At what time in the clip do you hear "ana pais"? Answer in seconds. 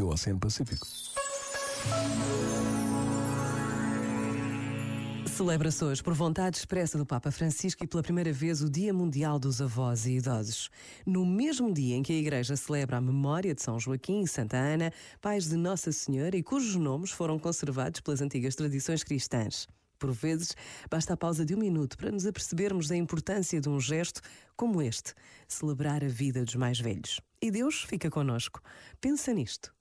14.56-15.48